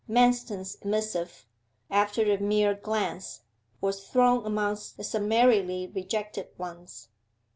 Manston's 0.09 0.83
missive, 0.83 1.45
after 1.91 2.23
a 2.31 2.39
mere 2.41 2.73
glance, 2.73 3.41
was 3.81 4.07
thrown 4.07 4.43
amongst 4.47 4.97
the 4.97 5.03
summarily 5.03 5.91
rejected 5.93 6.47
ones. 6.57 7.09